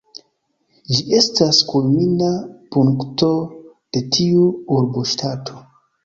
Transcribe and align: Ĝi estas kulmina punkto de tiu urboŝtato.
Ĝi 0.93 1.01
estas 1.17 1.57
kulmina 1.73 2.29
punkto 2.75 3.29
de 3.97 4.03
tiu 4.17 4.47
urboŝtato. 4.79 5.61